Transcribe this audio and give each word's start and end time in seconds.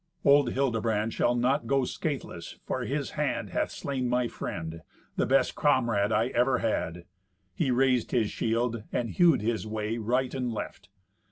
"Old 0.25 0.53
Hildebrand 0.53 1.13
shall 1.13 1.35
not 1.35 1.67
go 1.67 1.85
scatheless, 1.85 2.57
for 2.65 2.85
his 2.85 3.11
hand 3.11 3.51
hath 3.51 3.69
slain 3.69 4.09
my 4.09 4.27
friend, 4.27 4.81
the 5.15 5.27
best 5.27 5.53
comrade 5.53 6.11
I 6.11 6.29
ever 6.29 6.57
had." 6.57 7.05
He 7.53 7.69
raised 7.69 8.09
his 8.09 8.31
shield, 8.31 8.81
and 8.91 9.11
hewed 9.11 9.43
his 9.43 9.67
way 9.67 9.99
right 9.99 10.33
and 10.33 10.51
left. 10.51 10.89